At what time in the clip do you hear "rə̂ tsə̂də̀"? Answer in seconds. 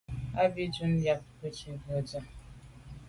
1.87-2.25